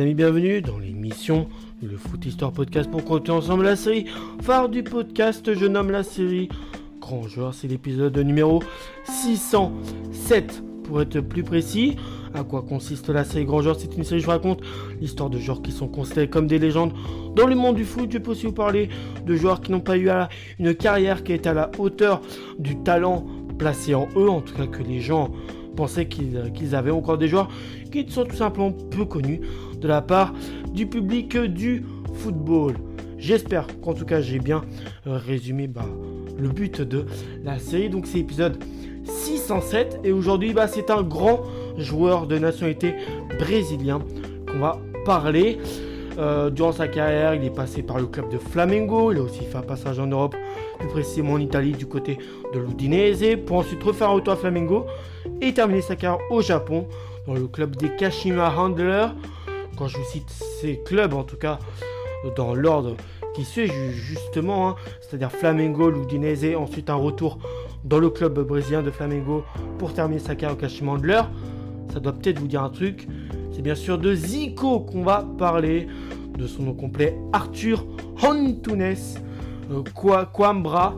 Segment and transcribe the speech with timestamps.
[0.00, 1.48] amis, bienvenue dans l'émission
[1.82, 4.04] Le Foot Histoire Podcast pour compter ensemble la série
[4.42, 5.54] phare du podcast.
[5.54, 6.48] Je nomme la série
[7.00, 8.62] Grand Joueur, c'est l'épisode numéro
[9.04, 11.96] 607 pour être plus précis.
[12.34, 13.76] À quoi consiste la série Grand Joueur?
[13.78, 14.60] C'est une série, je raconte
[15.00, 16.92] l'histoire de joueurs qui sont considérés comme des légendes
[17.34, 18.10] dans le monde du foot.
[18.12, 18.90] Je peux aussi vous parler
[19.24, 20.10] de joueurs qui n'ont pas eu
[20.58, 22.20] une carrière qui est à la hauteur
[22.58, 23.24] du talent
[23.58, 25.30] placé en eux, en tout cas que les gens
[25.76, 27.48] pensaient qu'ils avaient encore des joueurs
[27.92, 29.40] qui sont tout simplement peu connus
[29.80, 30.32] de la part
[30.72, 32.74] du public du football.
[33.18, 34.62] J'espère qu'en tout cas j'ai bien
[35.06, 35.86] euh, résumé bah,
[36.38, 37.06] le but de
[37.44, 37.88] la série.
[37.88, 38.58] Donc c'est épisode
[39.04, 41.42] 607 et aujourd'hui bah, c'est un grand
[41.78, 42.94] joueur de nationalité
[43.38, 44.00] brésilien
[44.50, 45.58] qu'on va parler.
[46.18, 49.12] Euh, durant sa carrière, il est passé par le club de Flamengo.
[49.12, 50.34] Il a aussi fait un passage en Europe,
[50.86, 52.18] précisément en Italie, du côté
[52.54, 54.86] de l'Udinese, pour ensuite refaire un retour à Flamengo
[55.40, 56.86] et terminer sa carrière au Japon,
[57.26, 59.08] dans le club des Kashima Handlers.
[59.76, 61.58] Quand je vous cite ces clubs, en tout cas,
[62.36, 62.96] dans l'ordre
[63.34, 67.38] qui suit justement, hein, c'est-à-dire Flamengo, l'Udinese, ensuite un retour
[67.84, 69.44] dans le club brésilien de Flamengo
[69.78, 71.28] pour terminer sa carrière au Kashima Handlers.
[71.92, 73.06] Ça doit peut-être vous dire un truc.
[73.52, 75.86] C'est bien sûr de Zico qu'on va parler,
[76.36, 77.84] de son nom complet Arthur
[78.22, 78.96] Antunes
[80.32, 80.94] Coimbra.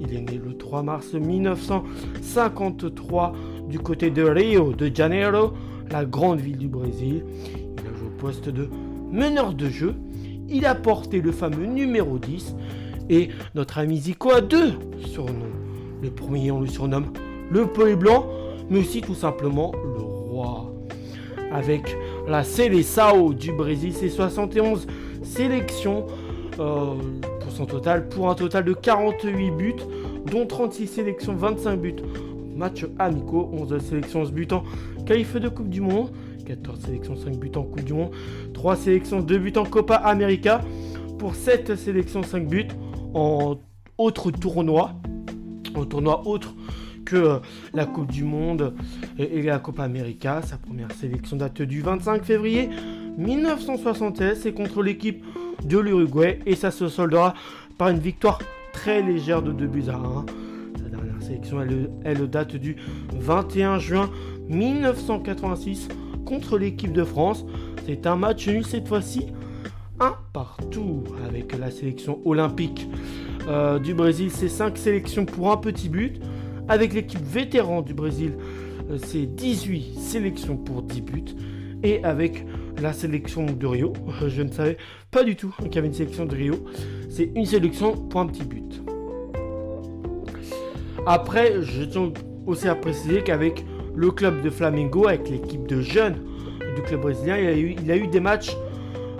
[0.00, 3.32] Il est né le 3 mars 1953
[3.68, 5.52] du côté de Rio de Janeiro,
[5.90, 7.24] la grande ville du Brésil.
[7.54, 8.68] Il a joué au poste de
[9.10, 9.94] meneur de jeu.
[10.48, 12.56] Il a porté le fameux numéro 10
[13.08, 14.72] et notre ami Zico a deux
[15.04, 15.46] surnoms.
[16.02, 17.12] Le premier, on le surnomme
[17.50, 18.26] le Pelé Blanc,
[18.70, 20.72] mais aussi tout simplement le roi
[21.52, 21.96] avec
[22.28, 23.92] la Seleção du Brésil.
[23.94, 24.86] C'est 71
[25.22, 26.06] sélections
[26.58, 26.94] euh,
[27.50, 29.74] pour son total, pour un total de 48 buts,
[30.30, 31.96] dont 36 sélections, 25 buts.
[32.54, 34.62] Match amicaux, 11 sélections, 11 buts en
[35.04, 36.10] qualif de Coupe du Monde,
[36.46, 38.12] 14 sélections, 5 buts en Coupe du Monde,
[38.54, 40.60] 3 sélections, 2 buts en Copa América,
[41.18, 42.68] pour 7 sélections, 5 buts
[43.14, 43.56] en
[43.98, 44.92] autres tournois,
[45.74, 46.54] en tournoi autre
[47.04, 47.40] que
[47.74, 48.74] la Coupe du Monde
[49.18, 50.40] et la Copa América.
[50.42, 52.70] Sa première sélection date du 25 février
[53.18, 54.40] 1976.
[54.42, 55.24] C'est contre l'équipe
[55.64, 57.34] de l'Uruguay et ça se soldera
[57.78, 58.38] par une victoire
[58.72, 60.26] très légère de 2 buts à 1.
[60.76, 61.58] Sa dernière sélection,
[62.04, 62.76] elle, date du
[63.14, 64.10] 21 juin
[64.48, 65.88] 1986
[66.24, 67.44] contre l'équipe de France.
[67.86, 69.26] C'est un match nul cette fois-ci.
[69.98, 72.88] Un partout avec la sélection olympique
[73.48, 74.30] euh, du Brésil.
[74.30, 76.20] C'est 5 sélections pour un petit but.
[76.68, 78.34] Avec l'équipe vétéran du Brésil,
[78.90, 81.24] euh, c'est 18 sélections pour 10 buts.
[81.82, 82.46] Et avec
[82.80, 83.92] la sélection de Rio,
[84.22, 84.76] euh, je ne savais
[85.10, 86.54] pas du tout qu'il y avait une sélection de Rio.
[87.08, 88.82] C'est une sélection pour un petit but.
[91.06, 92.12] Après, je tiens
[92.46, 93.64] aussi à préciser qu'avec
[93.94, 96.18] le club de Flamengo, avec l'équipe de jeunes
[96.76, 98.56] du club brésilien, il a eu, a eu des matchs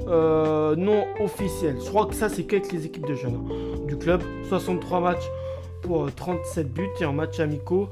[0.09, 1.77] euh, non officiels.
[1.83, 4.23] Je crois que ça, c'est qu'avec les équipes de jeunes hein, du club.
[4.49, 5.29] 63 matchs
[5.83, 7.89] pour 37 euh, buts et en match amicaux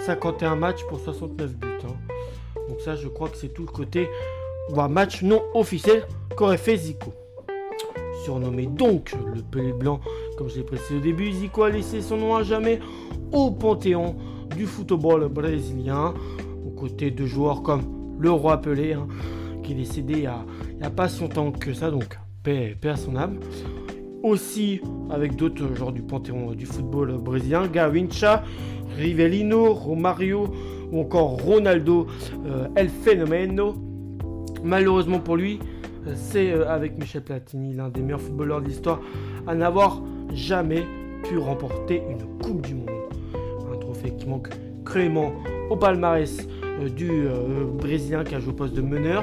[0.00, 1.68] 51 matchs pour 69 buts.
[1.84, 1.94] Hein.
[2.68, 4.08] Donc ça je crois que c'est tout le côté
[4.88, 6.04] match non officiel
[6.36, 7.12] qu'aurait fait Zico.
[8.24, 10.00] Surnommé donc le Pelé Blanc,
[10.36, 12.80] comme je l'ai précisé au début, Zico a laissé son nom à jamais
[13.32, 14.16] au panthéon
[14.56, 16.14] du football brésilien,
[16.66, 17.82] aux côtés de joueurs comme
[18.18, 19.06] le roi Pelé, hein,
[19.62, 23.16] qui est décédé il n'y a, pas si longtemps que ça, donc paix, à son
[23.16, 23.38] âme
[24.22, 28.42] aussi avec d'autres joueurs du panthéon du football brésilien, Gavincha,
[28.96, 30.48] Rivellino, Romario
[30.90, 32.06] ou encore Ronaldo
[32.46, 33.85] euh, El Fenomeno.
[34.66, 35.60] Malheureusement pour lui,
[36.16, 39.00] c'est euh, avec Michel Platini l'un des meilleurs footballeurs de l'histoire
[39.46, 40.02] à n'avoir
[40.34, 40.82] jamais
[41.22, 42.90] pu remporter une Coupe du Monde.
[43.72, 44.48] Un trophée qui manque
[44.84, 45.32] cruellement
[45.70, 47.28] au palmarès euh, du
[47.78, 49.22] Brésilien qui a joué au poste de meneur.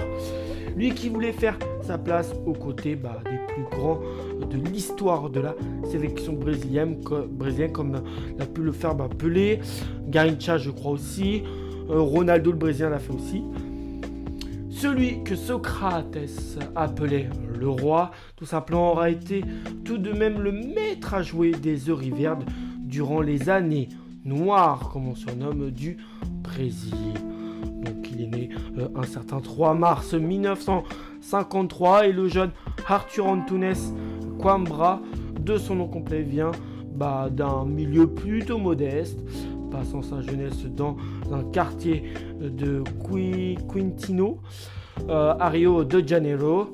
[0.78, 4.00] Lui qui voulait faire sa place aux côtés bah, des plus grands
[4.50, 5.56] de l'histoire de la
[5.92, 8.02] sélection brésilienne, comme
[8.40, 9.60] l'a pu le faire bah, Pelé,
[10.08, 11.44] Garincha je crois aussi,
[11.90, 13.44] euh, Ronaldo le Brésilien l'a fait aussi.
[14.84, 16.18] Celui que Socrates
[16.76, 19.42] appelait le roi, tout simplement, aura été
[19.86, 22.44] tout de même le maître à jouer des heures verdes
[22.80, 23.88] durant les années
[24.26, 25.96] noires, comme on surnomme, du
[26.44, 27.14] Brésil.
[27.86, 32.52] Donc il est né euh, un certain 3 mars 1953 et le jeune
[32.86, 33.74] Arthur Antunes
[34.38, 35.00] Coimbra,
[35.40, 36.52] de son nom complet, vient
[36.94, 39.18] bah, d'un milieu plutôt modeste,
[39.74, 40.96] passant sa jeunesse dans
[41.32, 42.04] un quartier
[42.40, 42.84] de
[43.68, 44.38] Quintino,
[45.10, 46.68] euh, à Rio de Janeiro.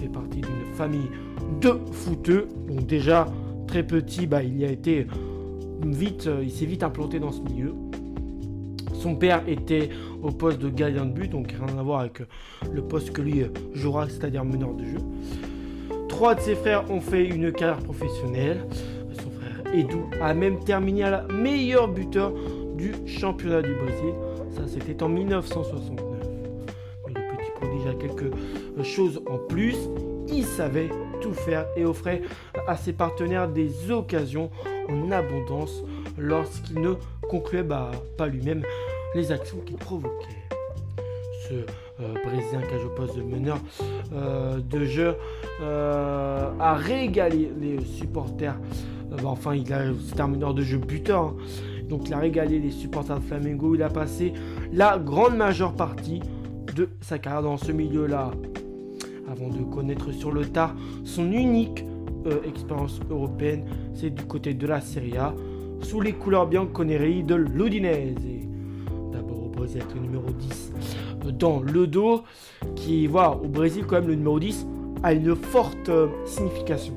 [0.00, 1.10] Fait partie d'une famille
[1.60, 3.26] de footeux, donc déjà
[3.66, 5.06] très petit, bah, il y a été
[5.84, 7.74] vite, il s'est vite implanté dans ce milieu.
[8.94, 9.90] Son père était
[10.22, 12.22] au poste de gardien de but, donc rien à voir avec
[12.72, 13.42] le poste que lui
[13.74, 14.98] jouera, c'est-à-dire meneur de jeu.
[16.08, 18.64] Trois de ses frères ont fait une carrière professionnelle.
[19.74, 22.32] Edu a même terminé à la meilleure buteur
[22.74, 24.14] du championnat du Brésil.
[24.52, 26.04] Ça, c'était en 1969.
[27.06, 28.30] Mais le petit prodige a quelque
[28.82, 29.76] chose en plus.
[30.28, 32.22] Il savait tout faire et offrait
[32.66, 34.50] à ses partenaires des occasions
[34.88, 35.82] en abondance
[36.16, 36.94] lorsqu'il ne
[37.28, 38.62] concluait bah, pas lui-même
[39.14, 40.28] les actions qu'il provoquait.
[41.48, 41.54] Ce
[42.00, 43.58] euh, Brésilien joué au poste de meneur
[44.12, 45.16] euh, de jeu
[45.62, 48.56] euh, a régalé les supporters.
[49.10, 51.22] Bah, enfin, il a, c'était un meneur de jeu buteur.
[51.22, 51.36] Hein.
[51.88, 53.74] Donc il a régalé les supporters de Flamengo.
[53.74, 54.32] Il a passé
[54.72, 56.20] la grande majeure partie
[56.76, 58.30] de sa carrière dans ce milieu-là.
[59.30, 60.74] Avant de connaître sur le tard
[61.04, 61.84] son unique
[62.44, 63.64] expérience européenne,
[63.94, 65.34] c'est du côté de la Serie A,
[65.80, 68.14] sous les couleurs bianconeri de l'Udinese.
[69.12, 70.72] D'abord au Brésil avec le numéro 10
[71.32, 72.22] dans le dos,
[72.74, 74.66] qui, voilà, au Brésil, quand même, le numéro 10
[75.02, 76.94] a une forte euh, signification.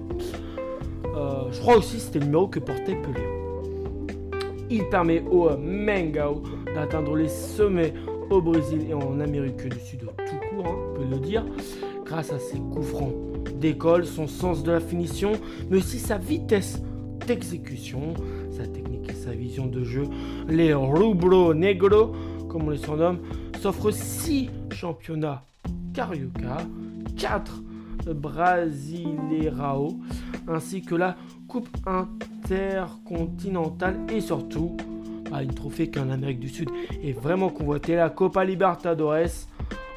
[1.51, 3.21] Je crois aussi que c'était le numéro que portait Pelé.
[4.69, 6.43] Il permet au Mengao
[6.73, 7.93] d'atteindre les sommets
[8.29, 11.45] au Brésil et en Amérique du Sud tout court, hein, on peut le dire,
[12.05, 13.13] grâce à ses coups francs
[13.59, 15.33] d'école, son sens de la finition,
[15.69, 16.81] mais aussi sa vitesse
[17.27, 18.13] d'exécution,
[18.49, 20.05] sa technique et sa vision de jeu.
[20.47, 22.13] Les rubro negro,
[22.47, 23.19] comme on les surnomme,
[23.59, 25.43] s'offre 6 championnats
[25.93, 26.57] Carioca,
[27.17, 27.61] 4
[28.07, 29.99] Brasileirao,
[30.47, 31.15] ainsi que la
[31.47, 34.75] Coupe intercontinentale et surtout
[35.29, 36.71] bah, une trophée qu'en Amérique du Sud
[37.03, 39.45] est vraiment convoité, la Copa Libertadores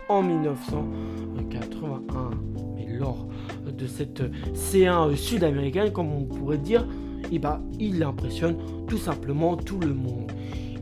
[0.08, 2.30] en 1981.
[2.76, 3.26] Mais lors
[3.66, 4.22] de cette
[4.54, 6.86] C1 sud-américaine, comme on pourrait dire,
[7.32, 10.30] eh bah, il impressionne tout simplement tout le monde.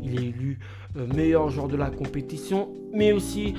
[0.02, 0.58] Il est élu
[0.94, 3.54] meilleur joueur de la compétition, mais aussi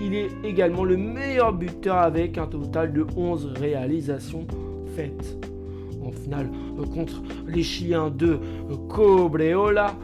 [0.00, 4.46] il est également le meilleur buteur avec un total de 11 réalisations
[4.96, 5.36] faites.
[6.04, 8.38] En finale euh, contre les Chiliens de
[8.70, 9.94] euh, Cobreola,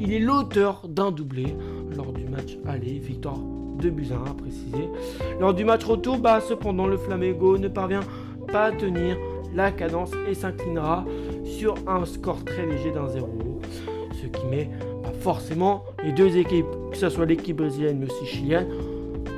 [0.00, 1.54] il est l'auteur d'un doublé
[1.96, 3.38] lors du match aller, victoire
[3.80, 4.90] de buts à précisé.
[5.40, 8.02] Lors du match retour, bah, cependant le Flamengo ne parvient
[8.48, 9.16] pas à tenir
[9.54, 11.04] la cadence et s'inclinera
[11.44, 13.28] sur un score très léger d'un 0,
[14.12, 14.70] ce qui met
[15.26, 18.68] forcément les deux équipes, que ce soit l'équipe brésilienne mais aussi chilienne,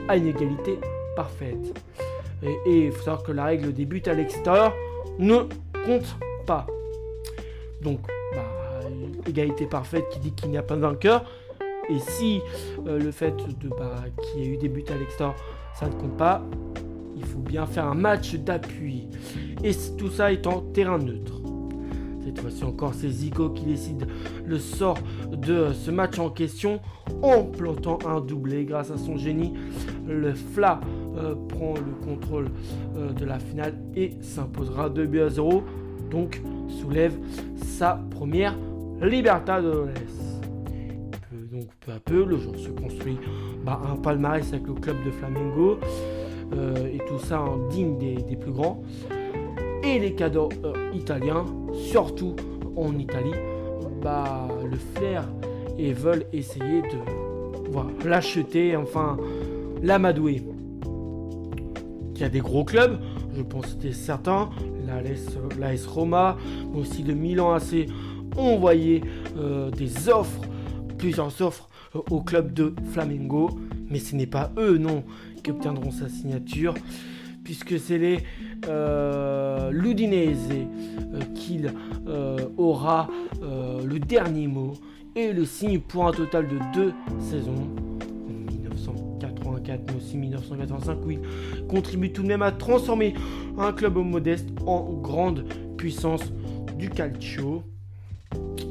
[0.07, 0.79] à une égalité
[1.17, 1.81] parfaite.
[2.43, 4.75] Et il faut savoir que la règle des buts à l'extérieur
[5.19, 5.39] ne
[5.87, 6.15] compte
[6.45, 6.67] pas.
[7.81, 8.01] Donc,
[8.35, 8.87] bah,
[9.27, 11.25] égalité parfaite qui dit qu'il n'y a pas de vainqueur.
[11.89, 12.43] Et si
[12.87, 15.37] euh, le fait de bah, qu'il y ait eu des buts à l'extérieur,
[15.75, 16.45] ça ne compte pas,
[17.17, 19.09] il faut bien faire un match d'appui.
[19.65, 21.38] Et tout ça en terrain neutre.
[22.29, 24.07] Cette fois-ci encore, c'est Zico qui décide
[24.45, 24.99] le sort
[25.33, 26.79] de ce match en question
[27.23, 29.55] en plantant un doublé grâce à son génie.
[30.07, 30.79] Le Fla
[31.17, 32.51] euh, prend le contrôle
[32.99, 35.63] euh, de la finale et s'imposera 2 buts à 0.
[36.11, 37.17] Donc soulève
[37.57, 38.55] sa première
[39.01, 39.89] Libertadores.
[41.51, 43.17] Donc peu à peu, le jour se construit
[43.65, 45.79] bah, un palmarès avec le club de Flamengo.
[46.53, 48.83] Euh, et tout ça en digne des plus grands
[49.83, 50.51] et les cadeaux
[50.93, 51.45] italiens,
[51.75, 52.35] surtout
[52.77, 53.35] en Italie,
[54.03, 55.29] bah, le flair
[55.79, 59.17] et veulent essayer de l'acheter, enfin
[59.83, 60.43] l'amadouer.
[62.15, 62.99] Il y a des gros clubs,
[63.37, 64.51] je pense que c'était certains,
[65.59, 66.37] l'AS Roma,
[66.75, 67.87] aussi le Milan AC
[68.37, 69.03] ont envoyé
[69.37, 70.43] euh, des offres,
[70.97, 73.51] plusieurs offres euh, au club de Flamengo,
[73.89, 75.05] mais ce n'est pas eux non
[75.43, 76.75] qui obtiendront sa signature
[77.49, 78.19] puisque c'est les
[78.69, 81.73] euh, l'Udinese euh, qu'il
[82.07, 83.09] euh, aura
[83.41, 84.75] le dernier mot
[85.17, 87.71] et le signe pour un total de deux saisons.
[88.51, 91.21] 1984 mais aussi 1985 où il
[91.69, 93.15] contribue tout de même à transformer
[93.57, 95.47] un club modeste en grande
[95.79, 96.31] puissance
[96.77, 97.63] du calcio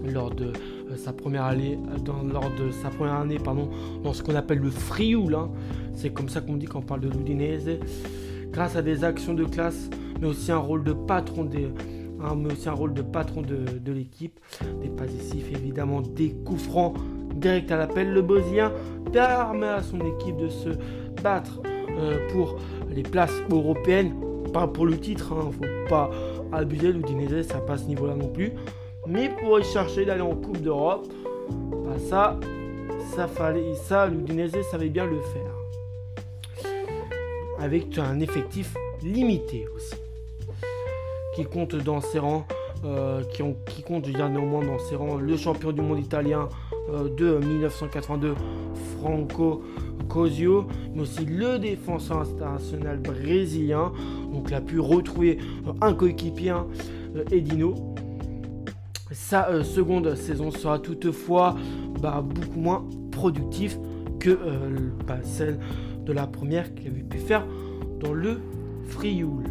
[0.05, 0.53] lors de
[0.97, 3.69] sa première année dans, lors de sa première année pardon
[4.03, 5.49] dans ce qu'on appelle le Frioul hein.
[5.95, 7.79] c'est comme ça qu'on dit quand on parle de l'Udinese
[8.51, 9.89] grâce à des actions de classe,
[10.19, 11.49] mais aussi un rôle de patron
[12.21, 12.35] hein,
[13.83, 14.39] de l'équipe.
[14.81, 16.95] Des pas décisifs, évidemment, des coups francs
[17.35, 18.11] direct à l'appel.
[18.11, 18.71] Le Bosnien
[19.11, 20.69] permet à son équipe de se
[21.21, 21.61] battre
[21.97, 22.57] euh, pour
[22.89, 24.13] les places européennes,
[24.53, 26.09] pas pour le titre, hein, faut pas
[26.51, 26.91] abuser.
[26.91, 28.51] L'Udinese, ça passe ce niveau-là non plus.
[29.07, 31.07] Mais pour y chercher d'aller en Coupe d'Europe,
[31.85, 32.37] bah ça,
[33.15, 35.56] ça fallait, ça, l'Udinese savait bien le faire
[37.59, 39.95] avec un effectif limité aussi.
[41.35, 42.45] Qui compte dans ses rangs,
[42.83, 46.49] euh, qui, ont, qui compte, je néanmoins dans ses rangs, le champion du monde italien
[47.17, 48.33] de 1982
[48.97, 49.61] Franco
[50.07, 53.91] Cosio, mais aussi le défenseur international brésilien.
[54.31, 55.39] Donc il a pu retrouver
[55.81, 56.55] un coéquipier,
[57.31, 57.75] Edino.
[59.11, 61.55] Sa seconde saison sera toutefois
[62.01, 63.77] bah, beaucoup moins productif
[64.19, 64.37] que
[65.07, 65.59] bah, celle
[66.07, 67.45] de la première qu'il avait pu faire
[67.99, 68.39] dans le
[68.87, 69.43] Frioul.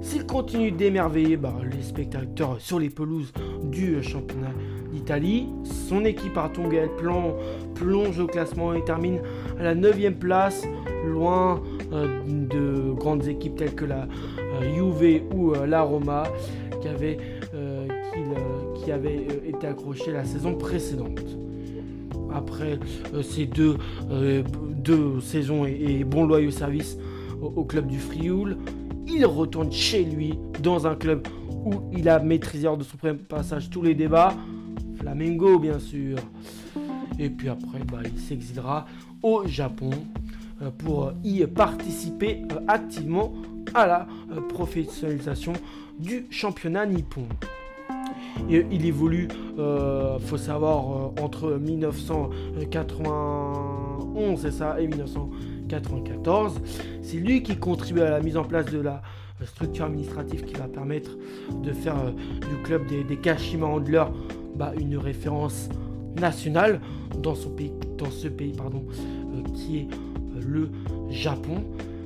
[0.00, 4.52] S'il continue d'émerveiller bah, les spectateurs sur les pelouses du championnat
[4.92, 5.48] d'Italie,
[5.88, 7.34] son équipe Artonga plan,
[7.74, 9.20] plonge au classement et termine
[9.58, 10.66] à la 9 place,
[11.06, 11.62] loin
[11.92, 14.06] euh, de grandes équipes telles que la
[14.38, 16.24] euh, Juve ou euh, la Roma
[16.80, 17.18] qui avaient,
[18.82, 21.22] qui, avait été accrochées la saison précédente.
[22.34, 22.78] Après
[23.22, 23.76] ces deux,
[24.82, 26.96] deux saisons et, bon loyaux service
[27.40, 28.56] au, club du Frioul,
[29.08, 31.26] il retourne chez lui dans un club
[31.64, 34.34] où il a maîtrisé hors de son premier passage tous les débats.
[34.98, 36.18] Flamengo, bien sûr.
[37.18, 38.86] Et puis après, bah, il s'exilera
[39.22, 39.90] au Japon
[40.62, 43.32] euh, pour y participer euh, activement
[43.74, 45.52] à la euh, professionnalisation
[45.98, 47.26] du championnat nippon.
[48.50, 49.28] Et il évolue,
[50.26, 51.58] faut savoir, entre
[54.14, 56.60] 1991 et ça, et 1994.
[57.02, 59.02] C'est lui qui contribue à la mise en place de la
[59.46, 61.10] structure administrative qui va permettre
[61.62, 64.06] de faire du club des, Kashima Handlers
[64.54, 65.68] bah, une référence
[66.20, 66.80] nationale
[67.18, 70.70] dans, son pays, dans ce pays pardon, euh, qui est euh, le
[71.10, 71.64] Japon.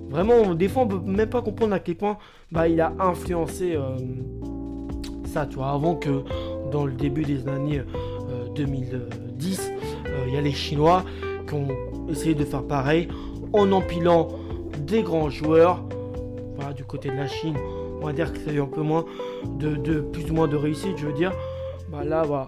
[0.09, 2.17] Vraiment, des fois, on peut même pas comprendre à quel point
[2.53, 3.97] bah, il a influencé euh,
[5.25, 6.23] ça, tu vois, avant que
[6.71, 7.83] dans le début des années
[8.55, 9.73] 2010,
[10.27, 11.05] il y a les Chinois
[11.47, 11.69] qui ont
[12.09, 13.09] essayé de faire pareil
[13.53, 14.29] en empilant
[14.79, 15.83] des grands joueurs.
[16.57, 17.57] Voilà, du côté de la Chine,
[18.01, 19.05] on va dire que c'est un peu moins
[19.59, 21.33] de, de, plus ou moins de réussite, je veux dire.
[21.91, 22.47] Bah là, voilà,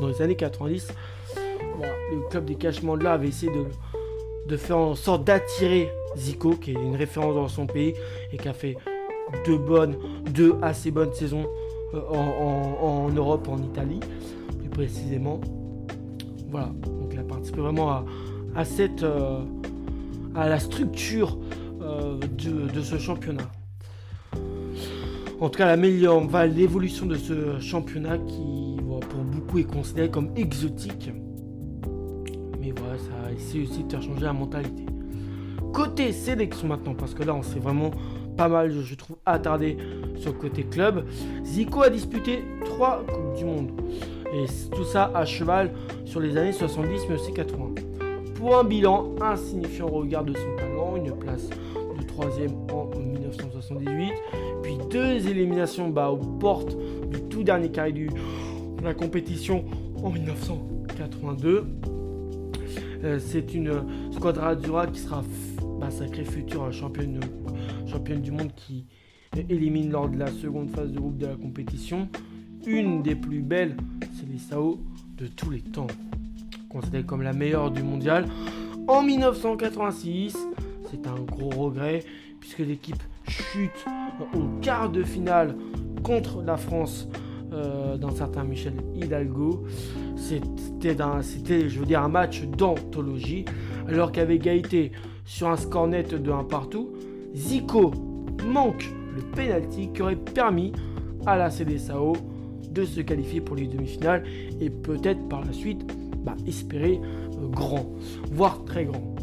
[0.00, 0.88] dans les années 90,
[2.12, 3.64] le club des cachements de là avait essayé de,
[4.46, 7.94] de faire en sorte d'attirer Zico, qui est une référence dans son pays
[8.32, 8.76] et qui a fait
[9.44, 9.96] deux bonnes,
[10.30, 11.46] deux assez bonnes saisons
[11.94, 14.00] euh, en, Europe, en Italie,
[14.58, 15.40] plus précisément.
[16.50, 18.04] Voilà, donc il a participé vraiment à,
[18.62, 19.40] cette, euh,
[20.34, 21.38] à la structure
[21.80, 23.50] euh, de, de, ce championnat.
[25.40, 28.76] En tout cas, la meilleure, l'évolution de ce championnat qui,
[29.10, 31.10] pour beaucoup, est considéré comme exotique.
[32.60, 34.86] Mais voilà, ça essaie aussi de faire changer la mentalité.
[35.72, 37.90] Côté sélection maintenant, parce que là, on s'est vraiment
[38.36, 39.76] pas mal, je trouve, attardé
[40.16, 41.04] sur le côté club.
[41.44, 43.72] Zico a disputé trois Coupes du Monde.
[44.32, 45.72] Et tout ça à cheval
[46.04, 47.83] sur les années 70 mais aussi 80.
[48.52, 54.12] Un bilan insignifiant au regard de son talent, une place de troisième en 1978,
[54.62, 56.76] puis deux éliminations bas aux portes
[57.10, 58.10] du tout dernier carré de
[58.84, 59.64] la compétition
[60.02, 61.64] en 1982.
[63.02, 63.82] Euh, c'est une
[64.12, 65.22] squadra Azzurra qui sera
[65.80, 67.20] bah, sacrée future championne,
[67.86, 68.84] championne du monde qui
[69.48, 72.08] élimine lors de la seconde phase de groupe de la compétition.
[72.66, 73.76] Une des plus belles,
[74.12, 74.78] c'est les Sao
[75.16, 75.86] de tous les temps,
[76.74, 78.26] considérée comme la meilleure du mondial.
[78.88, 80.36] En 1986,
[80.90, 82.02] c'est un gros regret
[82.40, 83.84] puisque l'équipe chute
[84.34, 85.56] au quart de finale
[86.02, 87.08] contre la France
[87.52, 89.64] euh, dans certains Michel Hidalgo.
[90.16, 93.44] C'était, je veux dire, un match d'anthologie,
[93.88, 94.92] alors qu'avec égalité
[95.24, 96.92] sur un score net de 1 partout,
[97.34, 97.92] Zico
[98.46, 100.72] manque le penalty qui aurait permis
[101.24, 102.14] à la CDSAO
[102.70, 104.24] de se qualifier pour les demi-finales
[104.60, 105.86] et peut-être par la suite
[106.24, 107.86] bah, espérer euh, grand,
[108.32, 109.14] voire très grand.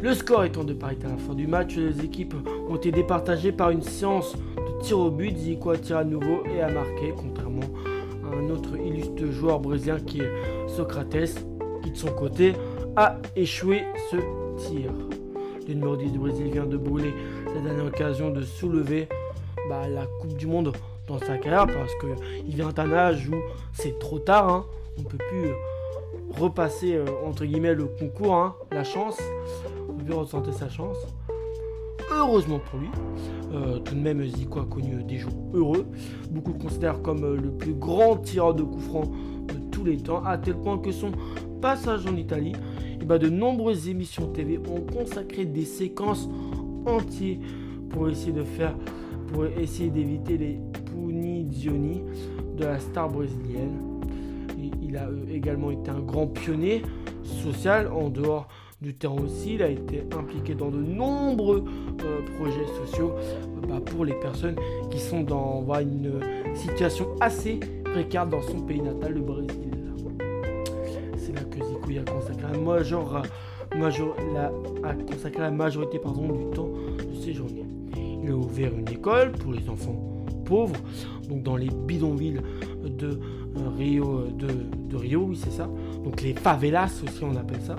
[0.00, 2.34] Le score étant de parité à la fin du match, les équipes
[2.68, 5.34] ont été départagées par une séance de tir au but.
[5.34, 7.62] Zico a tiré à nouveau et a marqué, contrairement
[8.22, 10.30] à un autre illustre joueur brésilien qui est
[10.68, 11.42] Socrates,
[11.82, 12.52] qui de son côté
[12.96, 14.16] a échoué ce
[14.58, 14.92] tir.
[15.66, 17.14] Le numéro 10 du Brésil vient de brûler
[17.54, 19.08] la dernière occasion de soulever
[19.70, 20.72] bah, la Coupe du Monde
[21.06, 23.36] dans sa carrière parce qu'il vient d'un âge où
[23.72, 24.64] c'est trop tard, hein.
[24.98, 25.50] on ne peut plus
[26.40, 29.18] repasser euh, entre guillemets le concours, hein, la chance
[30.12, 30.96] ressentir sa chance.
[32.10, 32.88] Heureusement pour lui,
[33.52, 35.86] euh, tout de même Zico a connu des jours heureux.
[36.30, 39.10] Beaucoup le considèrent comme euh, le plus grand tireur de coups francs
[39.48, 41.12] de tous les temps, à tel point que son
[41.60, 42.52] passage en Italie,
[43.00, 46.28] eh ben, de nombreuses émissions TV ont consacré des séquences
[46.86, 47.38] entières
[47.90, 48.76] pour essayer de faire,
[49.32, 50.60] pour essayer d'éviter les
[51.70, 54.00] de la star brésilienne.
[54.82, 56.82] il a euh, également été un grand pionnier
[57.22, 58.48] social en dehors
[58.80, 59.54] du terrain aussi.
[59.54, 61.64] Il a été impliqué dans de nombreux
[62.04, 64.56] euh, projets sociaux euh, bah, pour les personnes
[64.90, 66.20] qui sont dans une
[66.54, 69.50] situation assez précaire dans son pays natal, le Brésil.
[71.16, 71.58] C'est là que
[74.34, 74.52] la,
[74.88, 76.68] a consacré la majorité pardon, du temps
[76.98, 77.63] de ses journées.
[78.26, 80.80] Il ouvert une école pour les enfants pauvres,
[81.28, 82.40] donc dans les bidonvilles
[82.82, 85.68] de euh, Rio, de, Rio, oui c'est ça.
[86.02, 87.76] Donc les favelas aussi on appelle ça.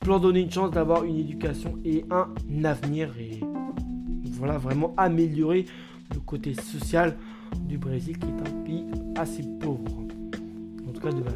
[0.00, 2.28] Pour leur donner une chance d'avoir une éducation et un
[2.64, 3.40] avenir et
[4.32, 5.64] voilà vraiment améliorer
[6.12, 7.16] le côté social
[7.56, 8.84] du Brésil qui est un pays
[9.16, 9.80] assez pauvre.
[10.86, 11.32] En tout cas de base.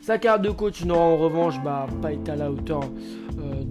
[0.00, 2.82] Sa carte de coach n'aura en revanche bah, pas été à la hauteur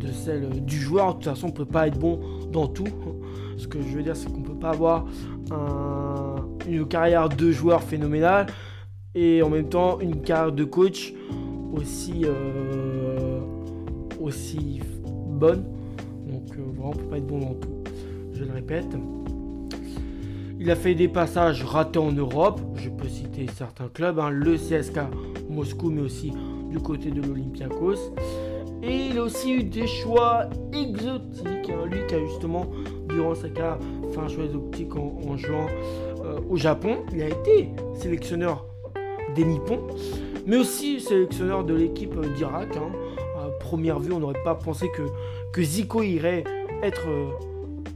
[0.04, 1.10] de celle du joueur.
[1.10, 2.20] De toute façon, on peut pas être bon
[2.52, 2.88] dans tout.
[3.58, 5.06] Ce que je veux dire, c'est qu'on peut pas avoir
[6.68, 8.48] une carrière de joueur phénoménale
[9.16, 11.14] et en même temps une carrière de coach
[11.74, 13.40] aussi, euh,
[14.20, 15.66] aussi bonne.
[16.28, 17.84] Donc euh, vraiment, on peut pas être bon dans tout.
[18.34, 18.88] Je le répète.
[20.60, 22.62] Il a fait des passages ratés en Europe.
[22.76, 24.30] Je peux citer certains clubs, hein.
[24.30, 25.00] le CSK
[25.50, 26.32] Moscou, mais aussi
[26.70, 28.14] du côté de l'Olympiakos.
[28.86, 31.70] Et il a aussi eu des choix exotiques.
[31.70, 31.86] Hein.
[31.90, 32.66] Lui qui a justement,
[33.08, 33.78] durant sa carrière,
[34.12, 35.68] fait un choix exotique en, jouant
[36.24, 36.98] euh, au Japon.
[37.14, 38.66] Il a été sélectionneur
[39.36, 39.88] des Nippons,
[40.46, 42.76] mais aussi sélectionneur de l'équipe d'Irak.
[42.76, 42.92] Hein.
[43.42, 46.44] À première vue, on n'aurait pas pensé que, Zico irait
[46.84, 47.30] être, euh,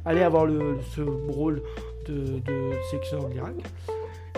[0.06, 0.48] avoir
[0.96, 1.62] ce rôle
[2.08, 3.56] de, de sélectionneur de l'Irak.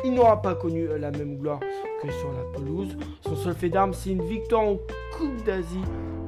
[0.05, 1.59] Il n'aura pas connu la même gloire
[2.01, 2.95] que sur la pelouse.
[3.21, 4.77] Son seul fait d'armes, c'est une victoire en
[5.17, 5.81] Coupe d'Asie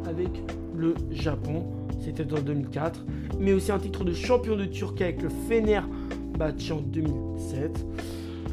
[0.05, 0.29] avec
[0.75, 1.65] le Japon.
[1.99, 3.05] C'était en 2004.
[3.39, 7.85] Mais aussi un titre de champion de Turquie avec le Fenerbahçe en 2007.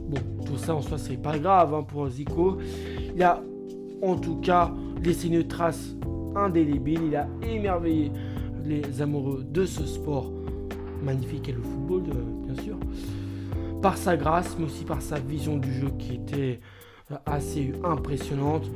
[0.09, 2.59] Bon, tout ça en soi, c'est pas grave hein, pour Zico.
[3.15, 3.43] Il a
[4.03, 4.73] en tout cas
[5.03, 5.97] laissé une trace
[6.37, 7.01] indélébile.
[7.09, 8.13] Il a émerveillé
[8.65, 10.31] les amoureux de ce sport
[11.03, 12.77] magnifique et le football, euh, bien sûr
[13.83, 16.61] par sa grâce, mais aussi par sa vision du jeu qui était
[17.11, 18.71] euh, assez impressionnante.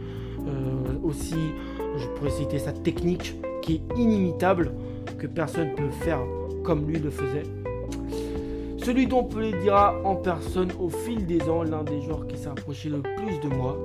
[0.47, 1.37] Euh, aussi,
[1.97, 4.73] je pourrais citer sa technique qui est inimitable,
[5.19, 6.21] que personne ne peut faire
[6.65, 7.45] comme lui le faisait.
[8.79, 12.27] Celui dont on peut le dira en personne au fil des ans, l'un des joueurs
[12.27, 13.79] qui s'est approché le plus de moi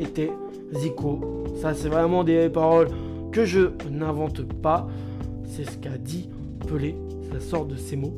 [0.00, 0.32] était
[0.72, 1.44] Zico.
[1.60, 2.88] Ça, c'est vraiment des paroles
[3.30, 4.88] que je n'invente pas.
[5.44, 6.28] C'est ce qu'a dit
[6.66, 6.96] Pelé.
[7.32, 8.14] Ça sort de ses mots.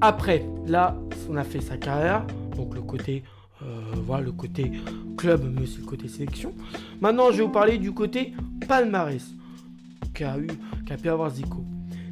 [0.00, 0.96] Après, là,
[1.30, 2.26] on a fait sa carrière,
[2.56, 3.22] donc le côté,
[3.62, 4.72] euh, voilà, le côté
[5.16, 6.52] club, mais aussi le côté sélection.
[7.00, 8.34] Maintenant, je vais vous parler du côté
[8.66, 9.24] palmarès
[10.12, 10.48] qu'a eu,
[10.86, 11.64] qu'a pu avoir Zico.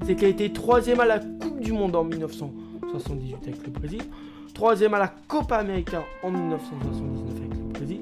[0.04, 4.02] C'est qu'il a été troisième à la Coupe du Monde en 1978 avec le Brésil,
[4.54, 8.00] troisième à la Copa América en 1979 avec le Brésil,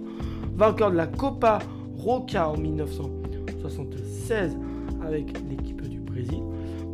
[0.55, 1.59] vainqueur de la Copa
[1.97, 4.57] Roca en 1976
[5.05, 6.41] avec l'équipe du Brésil,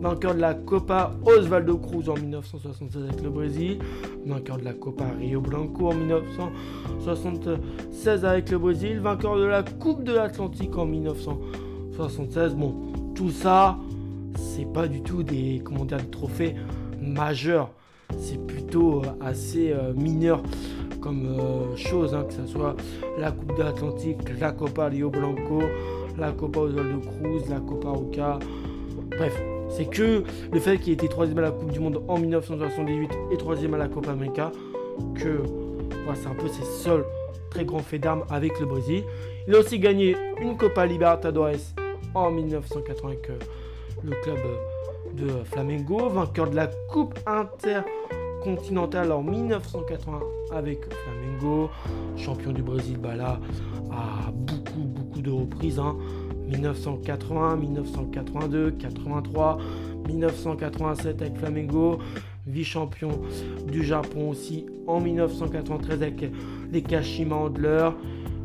[0.07, 3.79] vainqueur de la Copa Osvaldo Cruz en 1976 avec le Brésil,
[4.25, 10.05] vainqueur de la Copa Rio Blanco en 1976 avec le Brésil, vainqueur de la Coupe
[10.05, 12.55] de l'Atlantique en 1976.
[12.55, 12.77] Bon,
[13.17, 13.79] tout ça,
[14.37, 16.55] c'est pas du tout des, comment dire, des trophées
[17.01, 17.73] majeurs.
[18.17, 20.41] C'est plutôt euh, assez euh, mineur
[21.01, 22.77] comme euh, chose, hein, que ce soit
[23.19, 25.63] la Coupe de l'Atlantique, la Copa Rio Blanco,
[26.17, 28.39] la Copa Osvaldo Cruz, la Copa Roca.
[29.11, 29.35] Bref,
[29.69, 33.11] c'est que le fait qu'il ait été troisième à la Coupe du Monde en 1978
[33.33, 34.53] et troisième à la Copa América,
[35.15, 35.43] que
[36.15, 37.05] c'est un peu ses seuls
[37.51, 39.03] très grands faits d'armes avec le Brésil.
[39.49, 41.75] Il a aussi gagné une Copa Libertadores
[42.15, 43.29] en 1980 avec
[44.03, 44.39] le club
[45.15, 50.21] de Flamengo, vainqueur de la Coupe intercontinentale en 1980
[50.53, 51.71] avec Flamengo,
[52.17, 53.41] champion du Brésil bah là,
[53.91, 55.79] à beaucoup beaucoup de reprises.
[55.79, 55.97] Hein.
[56.49, 59.59] 1980, 1982, 83,
[60.09, 61.99] 1987 avec Flamengo,
[62.47, 63.11] vice-champion
[63.67, 66.25] du Japon aussi en 1993 avec
[66.73, 67.91] les Kashima Handler.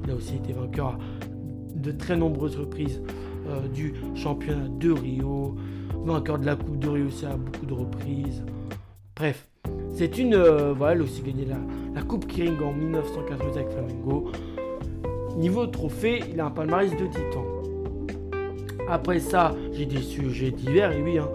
[0.04, 0.98] Il a aussi été vainqueur
[1.76, 3.02] de très nombreuses reprises
[3.48, 5.56] euh, du championnat de Rio,
[6.04, 8.44] vainqueur de la Coupe de Rio aussi à beaucoup de reprises.
[9.16, 9.48] Bref,
[9.94, 10.34] c'est une.
[10.34, 14.32] Euh, voilà, il a aussi gagné la, Coupe Kiring en 1992 avec Flamengo.
[15.38, 17.61] Niveau trophée, il a un palmarès de titan.
[18.92, 20.92] Après ça, j'ai des sujets divers.
[20.92, 21.30] Et oui, hein,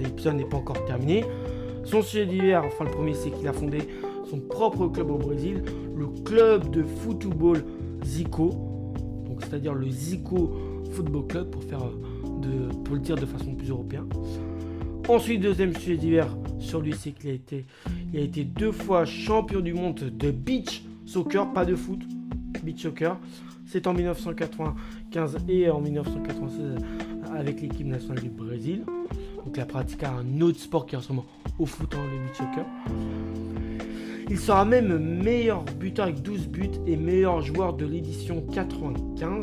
[0.00, 1.24] l'épisode n'est pas encore terminé.
[1.84, 3.80] Son sujet divers, enfin le premier, c'est qu'il a fondé
[4.30, 5.62] son propre club au Brésil,
[5.94, 7.62] le club de football
[8.02, 8.48] Zico.
[9.26, 10.54] Donc c'est-à-dire le Zico
[10.92, 11.80] Football Club pour faire
[12.40, 14.08] de, pour le dire de façon plus européenne.
[15.06, 17.66] Ensuite, deuxième sujet divers sur lui, c'est qu'il a été,
[18.12, 22.00] il a été deux fois champion du monde de beach soccer, pas de foot,
[22.62, 23.18] beach soccer.
[23.72, 26.76] C'est en 1995 et en 1996
[27.34, 28.84] avec l'équipe nationale du Brésil.
[29.46, 31.22] Donc il a pratiqué un autre sport qui ressemble
[31.58, 32.66] au foot, en hein, beach soccer.
[34.28, 39.42] Il sera même meilleur buteur avec 12 buts et meilleur joueur de l'édition 95.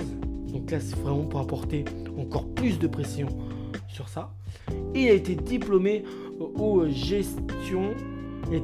[0.53, 1.83] Donc là, c'est vraiment pour apporter
[2.15, 3.29] encore plus de pression
[3.87, 4.31] sur ça.
[4.93, 6.03] Il a été diplômé
[6.39, 7.95] aux gestions.
[8.51, 8.61] Il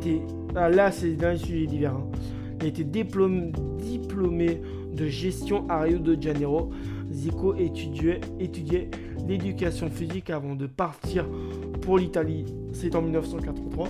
[0.55, 1.95] ah, là, c'est dans les sujets divers.
[1.95, 2.07] Hein.
[2.59, 4.61] Il a été diplômé
[4.95, 6.71] de gestion à Rio de Janeiro.
[7.11, 8.21] Zico étudiait,
[9.27, 11.25] l'éducation physique avant de partir
[11.81, 12.45] pour l'Italie.
[12.73, 13.89] C'est en 1983.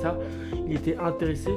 [0.00, 0.18] Ça,
[0.66, 1.50] il était intéressé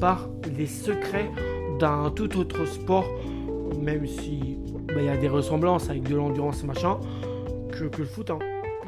[0.00, 1.30] par les secrets
[1.78, 3.06] d'un tout autre sport,
[3.80, 6.98] même si bah, il y a des ressemblances avec de l'endurance machin,
[7.70, 8.30] que, que, le foot.
[8.30, 8.38] Hein.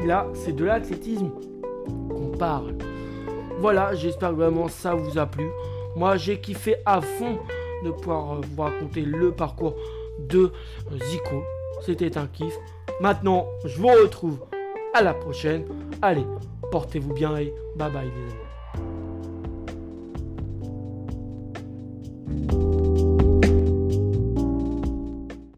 [0.05, 1.31] Là, c'est de l'athlétisme
[2.09, 2.75] qu'on parle.
[3.61, 5.47] Voilà, j'espère vraiment ça vous a plu.
[5.97, 7.39] Moi, j'ai kiffé à fond
[7.85, 9.75] de pouvoir euh, vous raconter le parcours
[10.19, 10.53] de
[10.93, 11.43] euh, Zico.
[11.83, 12.55] C'était un kiff.
[13.01, 14.39] Maintenant, je vous retrouve
[14.95, 15.65] à la prochaine.
[16.03, 16.27] Allez,
[16.71, 18.23] portez-vous bien et bye bye les
[22.53, 22.70] amis.